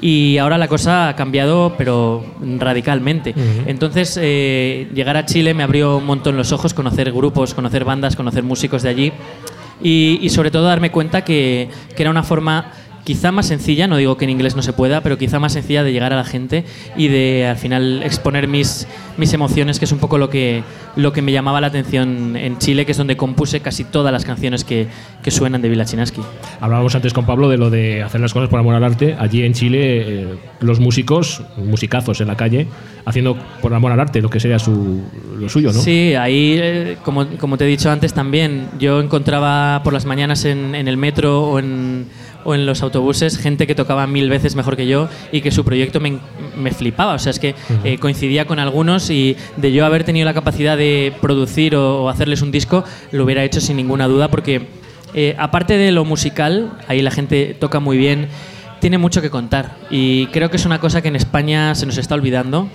[0.01, 2.25] y ahora la cosa ha cambiado pero
[2.59, 3.35] radicalmente.
[3.67, 8.15] Entonces eh, llegar a Chile me abrió un montón los ojos, conocer grupos, conocer bandas,
[8.15, 9.13] conocer músicos de allí
[9.83, 12.73] y, sobre todo darme cuenta que, que era una forma
[13.05, 15.83] quizá más sencilla, no digo que en inglés no se pueda, pero quizá más sencilla
[15.83, 16.65] de llegar a la gente
[16.97, 18.87] y de al final exponer mis,
[19.17, 20.63] mis emociones, que es un poco lo que,
[20.97, 24.25] lo que me llamaba la atención en Chile, que es donde compuse casi todas las
[24.25, 24.87] canciones que,
[25.23, 26.21] que suenan de Vila Chinaski.
[26.61, 29.17] Hablábamos antes con Pablo de lo de hacer las cosas por amor al arte.
[29.19, 32.69] Allí en Chile, eh, los músicos, musicazos en la calle,
[33.05, 35.03] haciendo por amor al arte lo que sería su,
[35.39, 35.81] lo suyo, ¿no?
[35.81, 40.45] Sí, ahí, eh, como, como te he dicho antes también, yo encontraba por las mañanas
[40.45, 42.07] en, en el metro o en
[42.45, 45.65] o en los autobuses gente que tocaba mil veces mejor que yo y que su
[45.65, 46.19] proyecto me,
[46.57, 47.15] me flipaba.
[47.15, 50.77] O sea, es que eh, coincidía con algunos y de yo haber tenido la capacidad
[50.77, 54.67] de producir o, hacerles un disco, lo hubiera hecho sin ninguna duda porque
[55.15, 58.29] eh, aparte de lo musical, ahí la gente toca muy bien,
[58.81, 61.99] tiene mucho que contar y creo que es una cosa que en España se nos
[61.99, 62.69] está olvidando.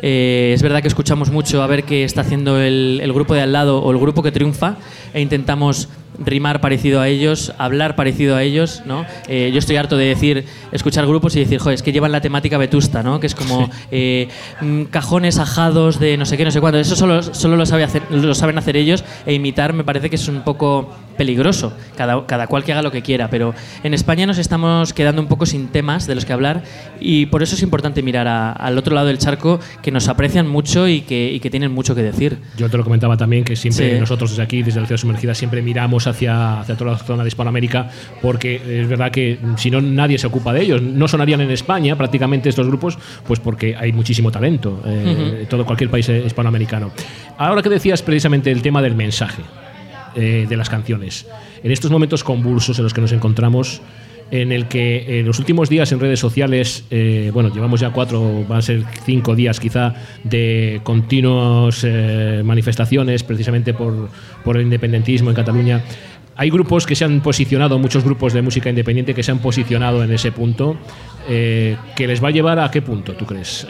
[0.00, 3.42] Eh, es verdad que escuchamos mucho a ver qué está haciendo el, el grupo de
[3.42, 4.76] al lado o el grupo que triunfa
[5.12, 9.04] e intentamos rimar parecido a ellos, hablar parecido a ellos, ¿no?
[9.28, 12.20] Eh, yo estoy harto de decir, escuchar grupos y decir, joder, es que llevan la
[12.20, 13.20] temática vetusta, ¿no?
[13.20, 14.28] Que es como eh,
[14.60, 16.78] mm, cajones ajados de no sé qué, no sé cuándo.
[16.78, 20.16] Eso solo, solo lo, sabe hacer, lo saben hacer ellos e imitar me parece que
[20.16, 24.26] es un poco peligroso, cada, cada cual que haga lo que quiera, pero en España
[24.26, 26.62] nos estamos quedando un poco sin temas de los que hablar
[27.00, 30.88] y por eso es importante mirar al otro lado del charco que nos aprecian mucho
[30.88, 32.38] y que, y que, tienen mucho que decir.
[32.56, 35.62] Yo te lo comentaba también que siempre nosotros desde aquí, desde la ciudad sumergida, siempre
[35.62, 37.88] miramos hacia, hacia toda la zona de Hispanoamérica
[38.22, 41.96] porque es verdad que si no nadie se ocupa de ellos, no sonarían en España
[41.96, 46.92] prácticamente estos grupos, pues porque hay muchísimo talento eh, en todo cualquier país hispanoamericano.
[47.38, 49.42] Ahora que decías precisamente el tema del mensaje.
[50.16, 51.26] Eh, de las canciones.
[51.64, 53.82] En estos momentos convulsos en los que nos encontramos,
[54.40, 58.44] en el que en los últimos días en redes sociales, eh, bueno, llevamos ya cuatro,
[58.48, 59.94] van a ser cinco días quizá,
[60.24, 64.08] de continuas eh, manifestaciones precisamente por,
[64.42, 65.84] por el independentismo en Cataluña.
[66.34, 70.02] Hay grupos que se han posicionado, muchos grupos de música independiente que se han posicionado
[70.02, 70.76] en ese punto.
[71.26, 73.66] ¿Que les va a llevar a qué punto, tú crees?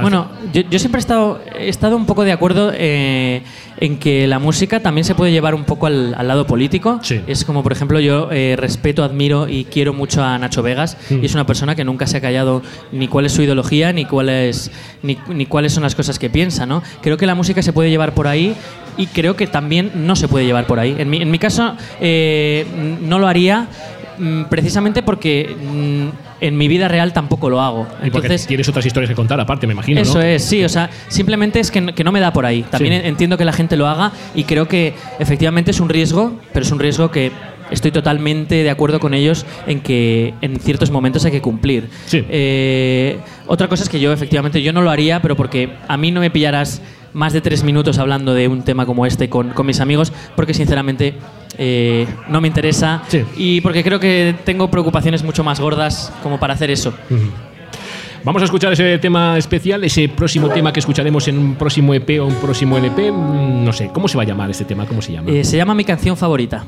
[0.00, 3.42] Bueno, yo, siempre he estado, he estado un poco de acuerdo eh,
[3.78, 7.00] en que la música también se puede llevar un poco al, lado político.
[7.26, 11.22] Es como, por ejemplo, yo eh, respeto, admiro y quiero mucho a Nacho Vegas mm.
[11.22, 12.62] y es una persona que nunca se ha callado
[12.92, 14.70] ni cuál es su ideología ni, cuál es,
[15.02, 16.66] ni, cuáles son las cosas que piensa.
[16.66, 16.82] ¿no?
[17.00, 18.54] Creo que la música se puede llevar por ahí
[18.96, 20.94] y creo que también no se puede llevar por ahí.
[20.98, 22.66] En mi, en mi caso, eh,
[23.02, 23.66] no lo haría
[24.18, 27.86] mm, precisamente porque mm, en mi vida real tampoco lo hago.
[28.02, 30.00] Entonces, tienes otras historias que contar aparte, me imagino.
[30.00, 32.62] Eso es, sí, o sea, simplemente es que, no me da por ahí.
[32.62, 36.64] También entiendo que la gente lo haga y creo que efectivamente es un riesgo, pero
[36.64, 37.32] es un riesgo que
[37.70, 41.88] estoy totalmente de acuerdo con ellos en que en ciertos momentos hay que cumplir.
[42.12, 46.10] Eh, otra cosa es que yo efectivamente yo no lo haría, pero porque a mí
[46.10, 46.82] no me pillarás
[47.12, 50.54] más de tres minutos hablando de un tema como este con, con mis amigos, porque
[50.54, 51.14] sinceramente
[51.58, 53.24] eh, no me interesa Sí.
[53.36, 56.94] y porque creo que tengo preocupaciones mucho más gordas como para hacer eso.
[58.22, 62.20] Vamos a escuchar ese tema especial, ese próximo tema que escucharemos en un próximo EP
[62.20, 63.10] o un próximo LP.
[63.10, 64.84] mm, No sé, ¿cómo se va a llamar este tema?
[64.86, 65.30] ¿Cómo se llama?
[65.30, 66.64] Eh, se llama mi canción favorita.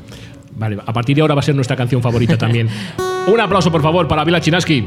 [0.55, 2.67] Vale, a partir de ahora va a ser nuestra canción favorita también.
[3.27, 4.83] un aplauso, por favor, para Vila Chinaski.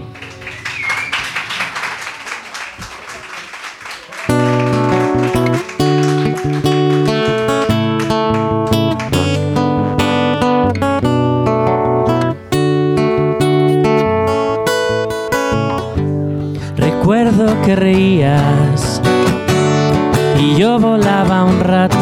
[17.66, 19.02] Que reías
[20.38, 21.96] y yo volaba un rato.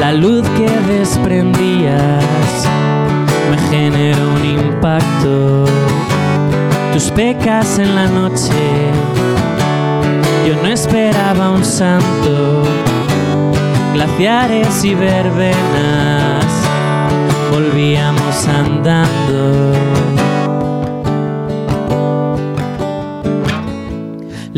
[0.00, 2.24] La luz que desprendías
[3.48, 5.64] me generó un impacto.
[6.92, 8.90] Tus pecas en la noche,
[10.48, 12.64] yo no esperaba un santo.
[13.94, 16.46] Glaciares y verbenas,
[17.52, 20.27] volvíamos andando.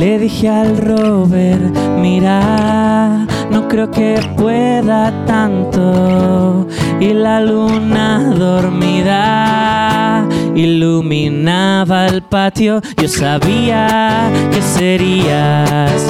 [0.00, 6.66] Le dije al Robert, mira, no creo que pueda tanto.
[6.98, 12.80] Y la luna dormida iluminaba el patio.
[12.96, 16.00] Yo sabía que serías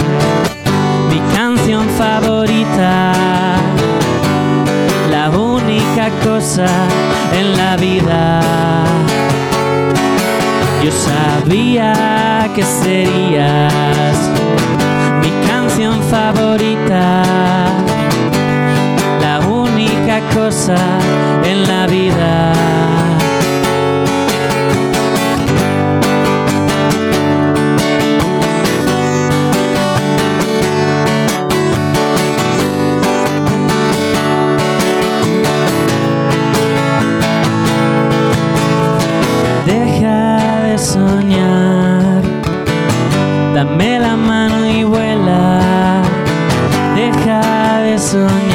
[1.11, 3.13] mi canción favorita.
[5.11, 6.69] La única cosa
[7.37, 8.41] en la vida.
[10.85, 14.17] Yo sabía que serías
[15.21, 17.23] mi canción favorita,
[19.21, 20.77] la única cosa
[21.45, 23.00] en la vida.
[43.81, 46.03] Dame la mano y vuela.
[46.95, 48.50] Deja de soñar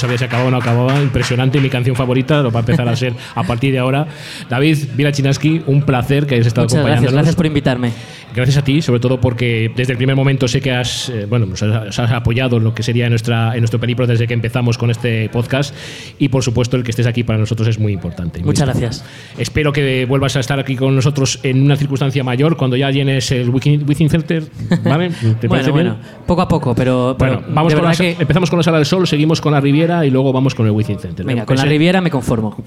[0.00, 1.00] sabía si acababa o no acababa.
[1.00, 4.06] Impresionante, mi canción favorita, lo va a empezar a ser a partir de ahora.
[4.48, 7.92] David Vila Chinaski, un placer que hayas estado muchas gracias gracias por invitarme
[8.34, 11.46] Gracias a ti, sobre todo porque desde el primer momento sé que has, eh, bueno,
[11.46, 14.34] nos has, nos has apoyado en lo que sería nuestra, en nuestro periplo desde que
[14.34, 15.74] empezamos con este podcast
[16.18, 18.38] y por supuesto el que estés aquí para nosotros es muy importante.
[18.40, 18.86] muy muchas importante.
[18.86, 19.04] gracias
[19.38, 23.30] Espero que vuelvas a estar aquí con nosotros en una circunstancia mayor cuando ya llenes
[23.32, 24.44] el Within Within Center,
[24.84, 25.10] ¿vale?
[25.40, 25.72] ¿Te bueno bien?
[25.72, 28.62] bueno poco a poco pero, Bueno, pero vamos de con la, que empezamos con la
[28.62, 31.26] Sala del Sol, seguimos con la Riviera y luego vamos con el Within Center.
[31.26, 31.46] venga ¿eh?
[31.46, 32.56] con la Riviera me conformo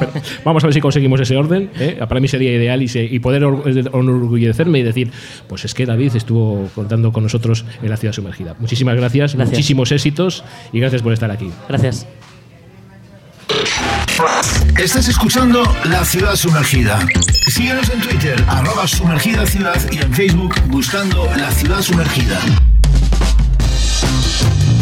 [0.44, 1.70] vamos a ver si conseguimos ese orden.
[1.78, 1.96] ¿eh?
[2.08, 5.12] Para mí sería ideal y, se- y poder or- enorgullecerme y decir,
[5.48, 8.54] pues es que David estuvo contando con nosotros en la ciudad sumergida.
[8.58, 9.50] Muchísimas gracias, Gracias.
[9.50, 11.50] muchísimos éxitos y gracias por estar aquí.
[11.68, 12.06] gracias
[14.78, 17.00] Estás escuchando La Ciudad Sumergida.
[17.48, 22.38] Síguenos en Twitter, arroba sumergida ciudad y en Facebook buscando La Ciudad Sumergida.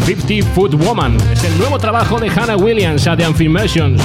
[0.05, 4.01] 50 Foot Woman es el nuevo trabajo de Hannah Williams a The Affirmations.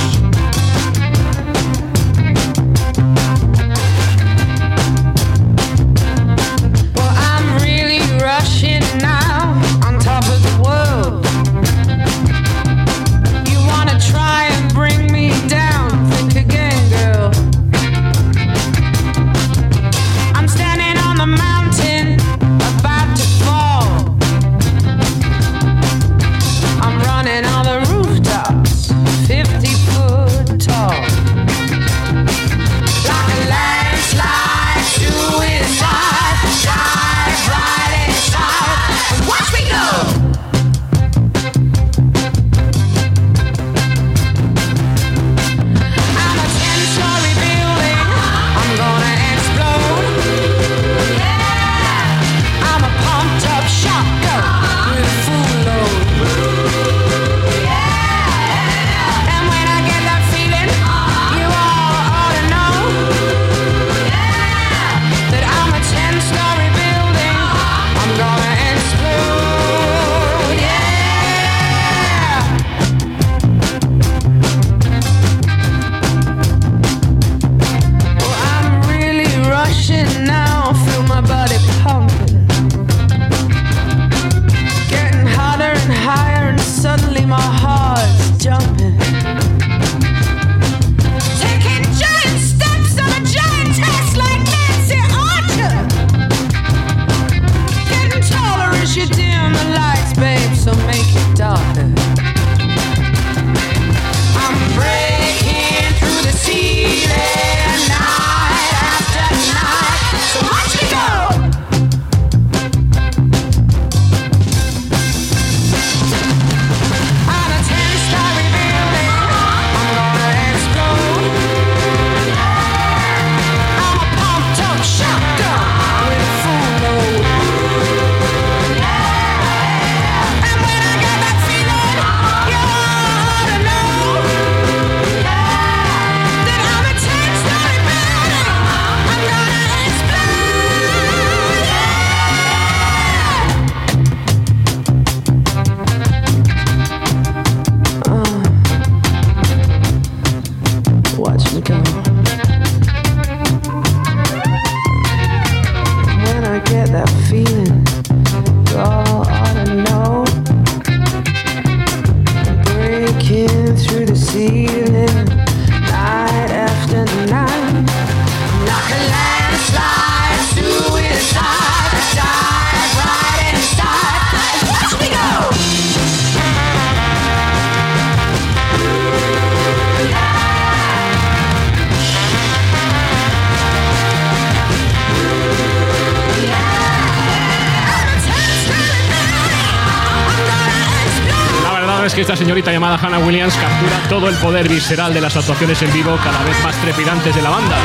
[192.65, 196.43] Señorita llamada Hannah Williams captura todo el poder visceral de las actuaciones en vivo cada
[196.45, 197.77] vez más trepidantes de la banda.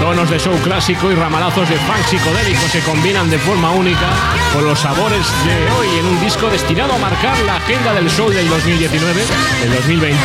[0.00, 4.08] Tonos de show clásico y ramalazos de funk psicodélico se combinan de forma única
[4.54, 8.30] con los sabores de hoy en un disco destinado a marcar la agenda del show
[8.30, 9.22] del 2019,
[9.60, 10.18] del 2020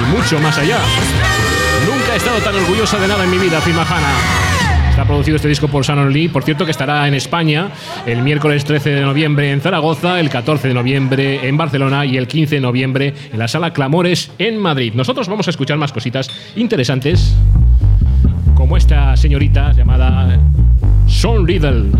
[0.00, 0.78] y mucho más allá.
[1.86, 4.57] Nunca he estado tan orgullosa de nada en mi vida, afirma Hannah.
[4.98, 7.70] Está producido este disco por Shannon Lee, por cierto que estará en España
[8.04, 12.26] el miércoles 13 de noviembre en Zaragoza, el 14 de noviembre en Barcelona y el
[12.26, 14.94] 15 de noviembre en la sala Clamores en Madrid.
[14.96, 17.32] Nosotros vamos a escuchar más cositas interesantes,
[18.56, 20.36] como esta señorita llamada
[21.06, 21.92] Sean Riddle.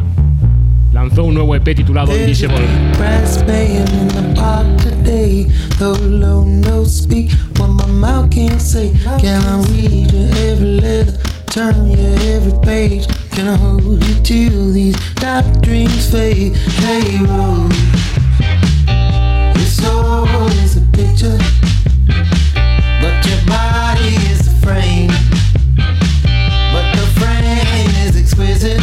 [0.92, 2.66] Lanzó un nuevo EP titulado Invisible.
[2.98, 5.46] brass band in the park today.
[5.78, 7.30] Though low no speak
[7.60, 8.90] what my mouth can't say.
[9.20, 11.37] Can I read your every letter?
[11.58, 13.08] Turn your every page.
[13.32, 16.54] Can I hold you till these dark dreams fade?
[16.54, 17.74] Hey, road.
[19.56, 21.36] Your soul is a picture,
[23.02, 25.10] but your body is a frame.
[26.72, 28.77] But the frame is exquisite.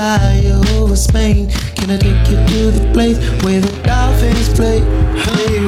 [0.00, 0.40] Fly
[0.76, 1.50] over Spain?
[1.76, 4.80] Can I take you to the place where the dolphins play?
[5.26, 5.60] Hey,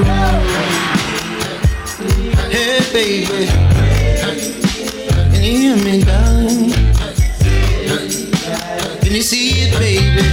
[2.55, 3.47] hey baby,
[5.33, 6.73] can you hear me, darling?
[9.03, 10.27] Can you see it, baby?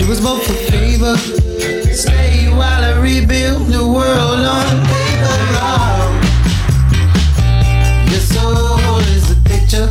[0.00, 1.16] It was both a favor.
[1.92, 5.36] Stay while I rebuild the world on paper.
[8.10, 9.88] Your soul is a picture,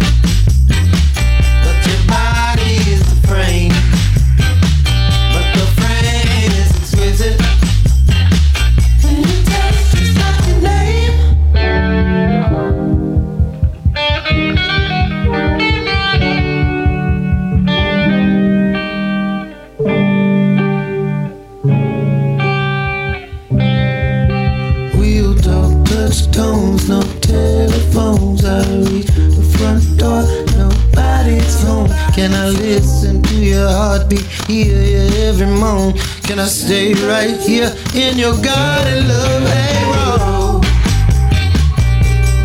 [32.69, 35.93] listen to your heartbeat, hear your every moan?
[36.27, 39.43] Can I stay right here in your garden, love?
[39.53, 40.61] Hey, roll.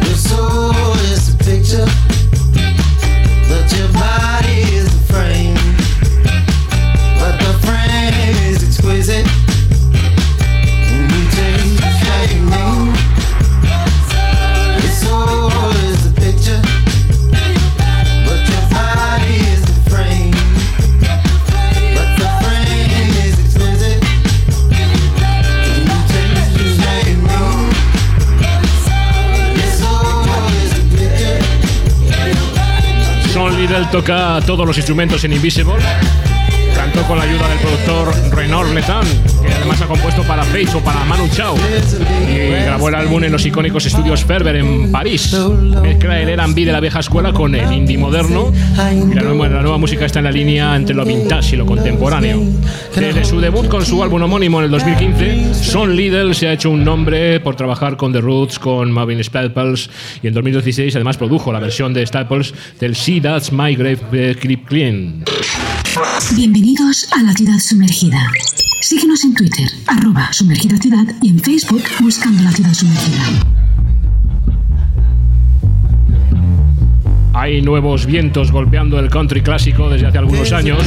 [0.06, 1.86] Your soul is a picture,
[33.94, 35.74] toca todos los instrumentos en Invisible.
[37.02, 39.04] Con la ayuda del productor Renaud Letan,
[39.42, 41.54] que además ha compuesto para Face o para Manu Chao.
[42.26, 45.36] Y grabó el álbum en los icónicos estudios Ferber en París.
[45.82, 48.50] Mezcla el R&B de la vieja escuela con el indie moderno.
[48.90, 51.66] Y la nueva, la nueva música está en la línea entre lo vintage y lo
[51.66, 52.40] contemporáneo.
[52.96, 56.70] Desde su debut con su álbum homónimo en el 2015, Sean Liddell se ha hecho
[56.70, 59.90] un nombre por trabajar con The Roots, con Marvin Staples
[60.22, 64.36] y en 2016 además produjo la versión de Staples del See That's My Grave de
[64.36, 65.22] Clip Clean.
[66.34, 68.18] Bienvenidos a la ciudad sumergida.
[68.80, 73.22] Síguenos en Twitter, arroba sumergida ciudad y en Facebook buscando la ciudad sumergida.
[77.32, 80.82] Hay nuevos vientos golpeando el country clásico desde hace algunos años.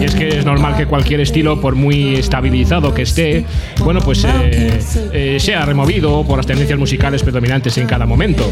[0.00, 3.44] Y es que es normal que cualquier estilo, por muy estabilizado que esté,
[3.80, 4.80] bueno, pues eh,
[5.12, 8.50] eh, sea removido por las tendencias musicales predominantes en cada momento.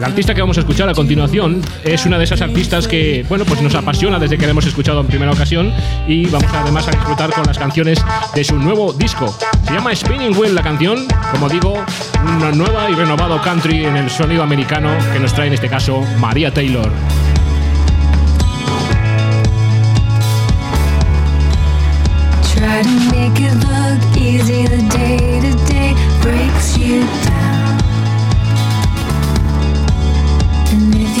[0.00, 3.44] La artista que vamos a escuchar a continuación es una de esas artistas que, bueno,
[3.44, 5.70] pues nos apasiona desde que la hemos escuchado en primera ocasión
[6.08, 8.02] y vamos además a disfrutar con las canciones
[8.34, 9.36] de su nuevo disco.
[9.66, 11.84] Se llama Spinning Wheel la canción, como digo,
[12.38, 16.02] una nueva y renovado country en el sonido americano que nos trae en este caso
[16.18, 16.90] María Taylor.
[22.54, 24.66] Try to make it look easy.
[24.66, 27.49] The day to day breaks you down.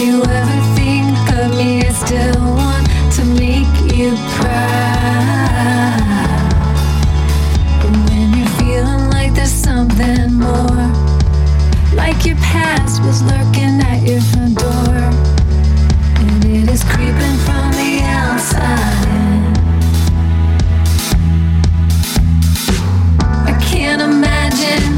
[0.00, 2.86] You ever think of me, I still want
[3.16, 4.16] to make you
[8.08, 10.88] when you're feeling like there's something more,
[11.94, 14.96] like your past was lurking at your front door,
[16.20, 19.06] and it is creeping from the outside.
[19.08, 19.52] In.
[23.52, 24.94] I can't imagine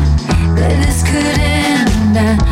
[0.54, 2.51] that this could take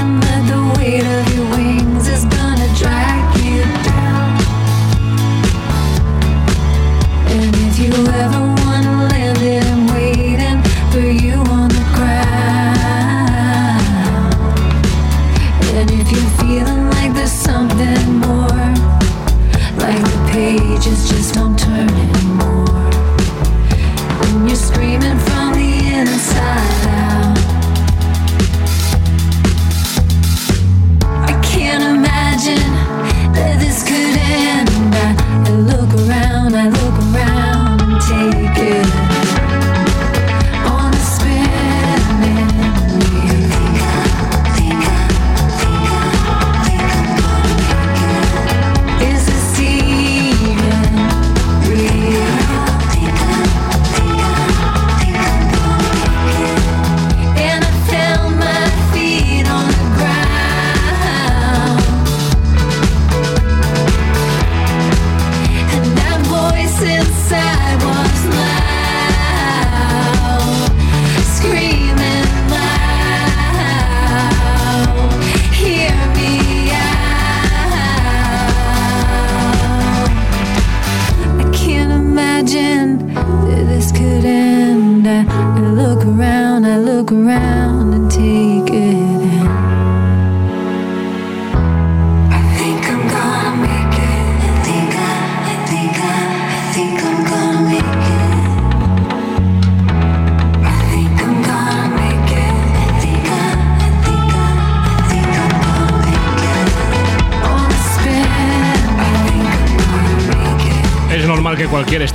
[21.11, 21.50] just don't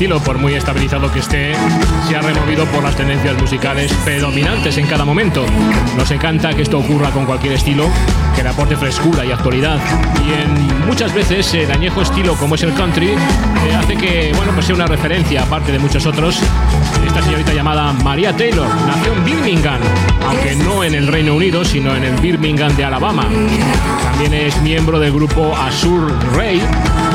[0.07, 1.53] estilo, por muy estabilizado que esté,
[2.07, 5.45] sea removido por las tendencias musicales predominantes en cada momento.
[5.97, 7.89] Nos encanta que esto ocurra con cualquier estilo,
[8.37, 9.81] que le aporte frescura y actualidad.
[10.25, 14.53] Y en muchas veces el añejo estilo como es el country eh, hace que bueno,
[14.53, 16.39] pues sea una referencia, aparte de muchos otros.
[17.05, 19.81] Esta señorita llamada María Taylor nació en Birmingham,
[20.25, 23.27] aunque no en el Reino Unido, sino en el Birmingham de Alabama.
[24.05, 26.63] También es miembro del grupo Azur Ray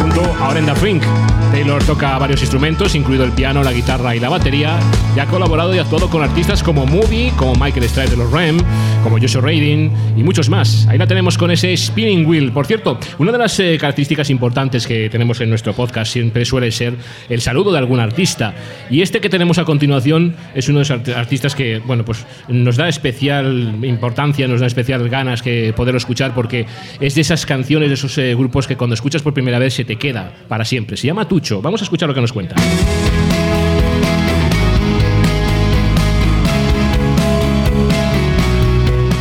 [0.02, 1.04] junto a Orenda Frink.
[1.52, 4.80] Taylor toca varios instrumentos, incluido el piano, la guitarra y la batería,
[5.16, 8.58] y ha colaborado y actuado con artistas como Movie, como Michael Stipe de los Rem,
[9.04, 10.88] como Joshua Radin y muchos más.
[10.88, 12.52] Ahí la tenemos con ese spinning wheel.
[12.52, 16.72] Por cierto, una de las eh, características importantes que tenemos en nuestro podcast siempre suele
[16.72, 16.96] ser
[17.30, 18.54] el saludo de algún artista.
[18.90, 22.26] Y este que tenemos a continuación es uno de los art- artistas que, bueno, pues
[22.48, 26.66] nos da especial importancia, nos da especial ganas que poderlo escuchar porque
[27.00, 29.84] es de esas canciones, de esos eh, grupos que cuando escuchas por primera vez se
[29.84, 30.96] te queda para siempre.
[30.96, 31.28] Se llama
[31.62, 32.56] Vamos a escuchar lo que nos cuenta.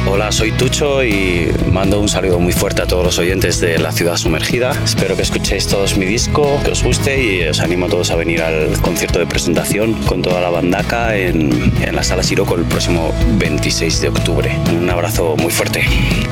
[0.06, 3.90] Hola, soy Tucho y mando un saludo muy fuerte a todos los oyentes de La
[3.90, 4.72] Ciudad Sumergida.
[4.84, 8.16] Espero que escuchéis todos mi disco, que os guste y os animo a todos a
[8.16, 12.64] venir al concierto de presentación con toda la bandaca en, en la Sala Siroco el
[12.64, 14.58] próximo 26 de octubre.
[14.76, 15.84] Un abrazo muy fuerte.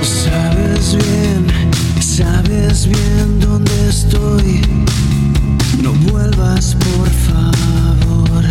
[0.03, 1.47] Sabes bien,
[2.01, 4.61] sabes bien dónde estoy.
[6.59, 8.45] Por favor.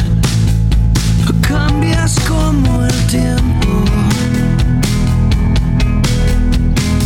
[1.41, 3.83] Cambias como el tiempo.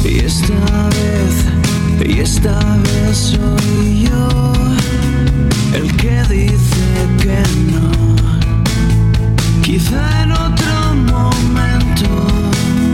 [0.05, 4.53] Y esta vez, y esta vez soy yo
[5.73, 6.85] el que dice
[7.19, 7.41] que
[7.71, 7.89] no.
[9.63, 12.90] Quizá en otro momento.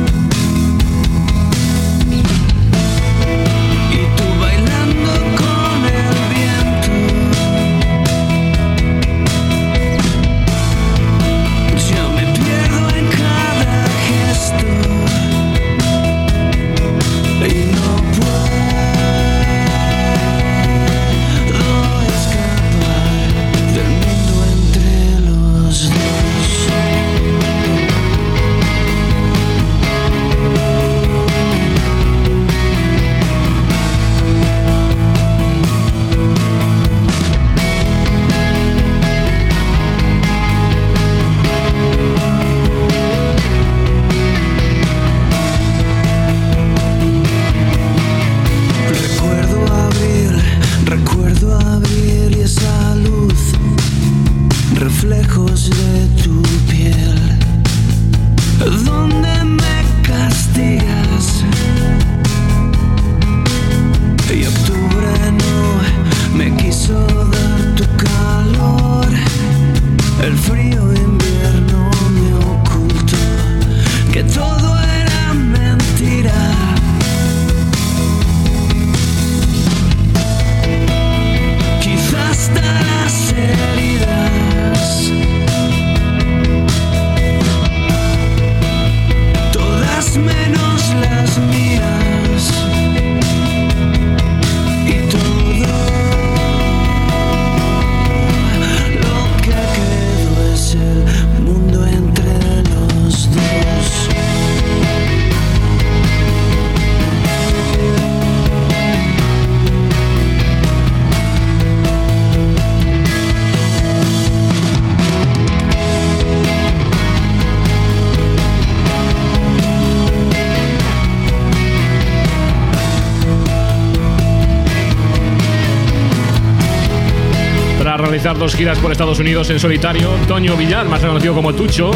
[128.39, 131.91] Dos giras por Estados Unidos en solitario, Toño Villar, más conocido como Tucho,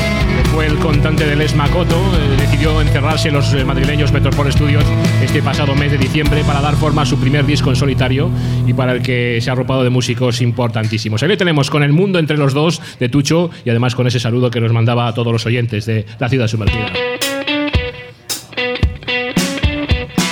[0.51, 4.83] fue el contante del Les Makoto, eh, decidió encerrarse en los eh, madrileños Metropol Studios
[5.21, 8.31] este pasado mes de diciembre para dar forma a su primer disco en solitario
[8.65, 11.21] y para el que se ha arropado de músicos importantísimos.
[11.21, 14.19] Ahí le tenemos con El Mundo entre los dos de Tucho y además con ese
[14.19, 16.91] saludo que nos mandaba a todos los oyentes de La Ciudad Sumergida.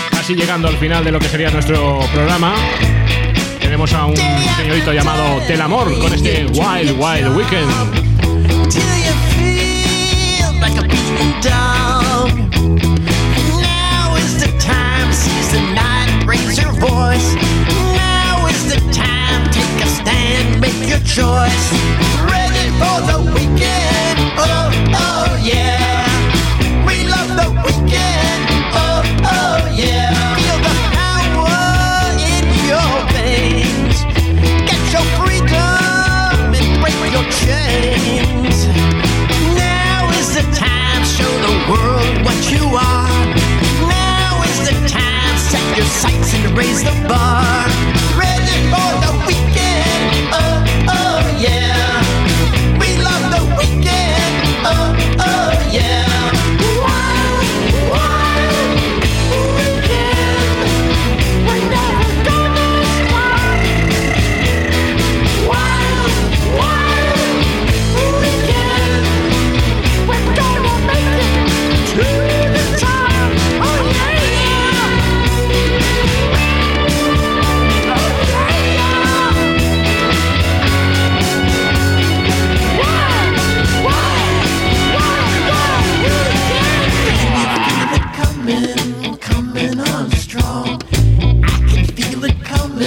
[0.10, 2.55] Casi llegando al final de lo que sería nuestro programa,
[3.80, 7.72] tenemos a un señorito llamado Telamor con este Wild Wild Weekend.
[21.06, 21.72] Choice.
[22.30, 23.79] Ready for the weekend?
[46.59, 47.59] Raise the bar.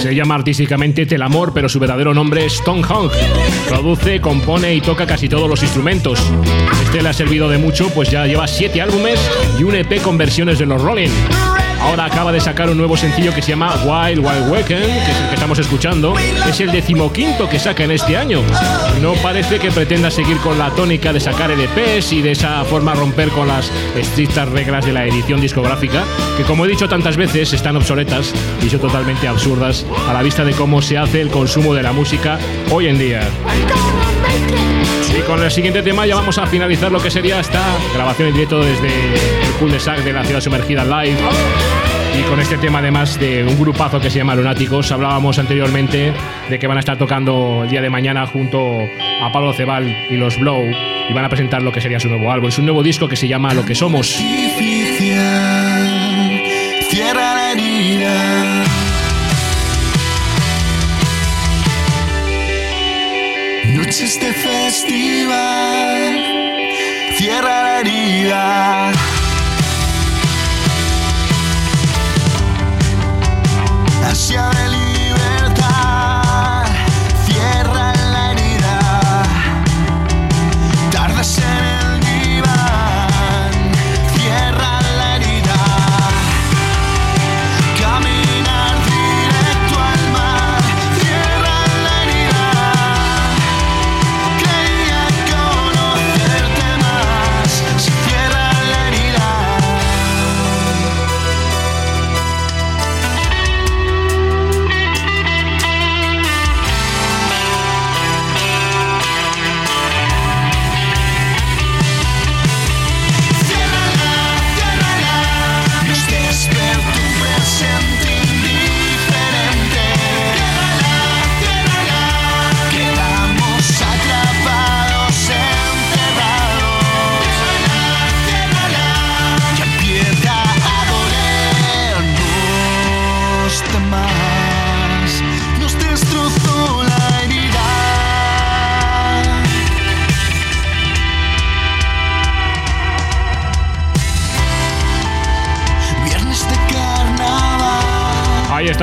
[0.03, 3.09] Se llama artísticamente Telamor, pero su verdadero nombre es Tom Hong.
[3.69, 6.19] Produce, compone y toca casi todos los instrumentos.
[6.83, 9.17] Este le ha servido de mucho, pues ya lleva siete álbumes
[9.57, 11.52] y un EP con versiones de los Rolling.
[11.83, 15.17] Ahora acaba de sacar un nuevo sencillo que se llama Wild Wild Weekend, que es
[15.19, 16.15] el que estamos escuchando.
[16.17, 18.41] Es el decimoquinto que saca en este año.
[19.01, 22.93] No parece que pretenda seguir con la tónica de sacar EPs y de esa forma
[22.93, 26.03] romper con las estrictas reglas de la edición discográfica,
[26.37, 28.33] que como he dicho tantas veces están obsoletas
[28.65, 31.91] y son totalmente absurdas a la vista de cómo se hace el consumo de la
[31.91, 32.39] música
[32.71, 33.21] hoy en día.
[35.17, 37.61] Y con el siguiente tema ya vamos a finalizar lo que sería esta
[37.93, 38.89] grabación en directo desde
[39.63, 39.71] Cool
[40.03, 41.17] de la ciudad sumergida live.
[42.19, 46.11] Y con este tema además de un grupazo que se llama Lunáticos, hablábamos anteriormente
[46.49, 48.81] de que van a estar tocando el día de mañana junto
[49.21, 50.65] a Pablo Cebal y los Blow
[51.09, 53.29] y van a presentar lo que sería su nuevo álbum, su nuevo disco que se
[53.29, 54.21] llama Lo que somos.
[63.73, 65.63] Noches de festival.
[67.15, 69.12] Cierra la herida.
[74.23, 74.82] share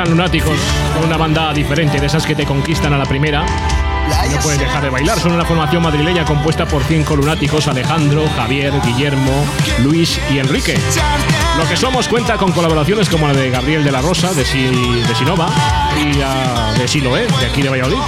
[0.02, 0.58] están Lunáticos,
[1.04, 3.44] una banda diferente de esas que te conquistan a la primera.
[3.44, 8.72] No puedes dejar de bailar, son una formación madrileña compuesta por cinco lunáticos, Alejandro, Javier,
[8.82, 9.44] Guillermo,
[9.84, 10.78] Luis y Enrique.
[11.58, 14.68] Lo que somos cuenta con colaboraciones como la de Gabriel de la Rosa, de, Si-
[14.68, 15.48] de Sinova,
[16.02, 17.98] y ah, de Siloé, de aquí de Valladolid.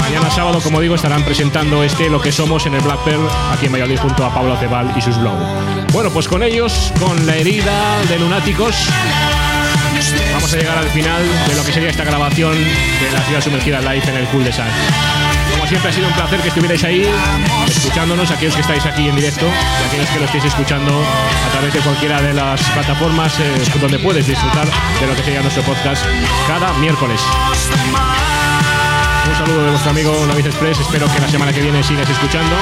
[0.00, 3.66] Mañana sábado, como digo, estarán presentando este Lo que somos en el Black Pearl, aquí
[3.66, 5.34] en Valladolid, junto a Pablo Cebal y sus Blow.
[5.92, 8.74] Bueno, pues con ellos, con la herida de lunáticos,
[10.32, 13.80] vamos a llegar al final de lo que sería esta grabación de la ciudad sumergida
[13.80, 14.50] live en el Cool de.
[14.50, 17.06] Como siempre ha sido un placer que estuvierais ahí
[17.68, 21.04] escuchándonos, aquellos que estáis aquí en directo y aquellos que lo estéis escuchando
[21.46, 25.42] a través de cualquiera de las plataformas eh, donde puedes disfrutar de lo que sería
[25.42, 26.04] nuestro podcast
[26.46, 27.20] cada miércoles.
[29.28, 32.56] Un saludo de vuestro amigo David Express, espero que la semana que viene sigas escuchando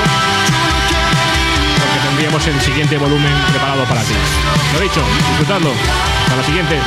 [1.78, 4.14] porque tendríamos el siguiente volumen preparado para ti.
[4.74, 5.72] Lo dicho, disfrutadlo.
[6.28, 6.78] Hasta la siguiente.